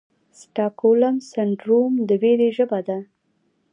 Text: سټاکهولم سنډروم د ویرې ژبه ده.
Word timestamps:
سټاکهولم 0.39 1.15
سنډروم 1.31 1.93
د 2.09 2.11
ویرې 2.21 2.49
ژبه 2.57 2.79
ده. 2.87 2.97